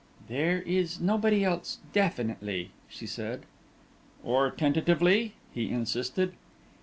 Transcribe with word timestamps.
"There 0.27 0.63
is 0.63 0.99
nobody 0.99 1.43
else 1.45 1.77
definitely," 1.93 2.71
she 2.89 3.05
said. 3.05 3.41
"Or 4.23 4.49
tentatively?" 4.49 5.33
he 5.53 5.69
insisted. 5.69 6.33